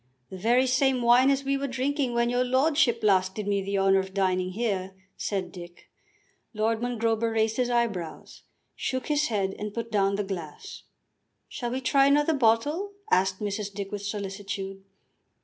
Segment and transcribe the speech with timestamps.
[0.31, 3.77] "The very same wine as we were drinking when your lordship last did me the
[3.77, 5.91] honour of dining here," said Dick.
[6.55, 8.41] Lord Mongrober raised his eyebrows,
[8.75, 10.85] shook his head and put down the glass.
[11.47, 13.71] "Shall we try another bottle?" asked Mrs.
[13.71, 14.83] Dick with solicitude.